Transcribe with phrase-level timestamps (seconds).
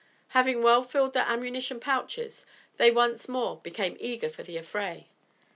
[0.29, 5.09] Having well filled their ammunition pouches they once more became eager for the affray.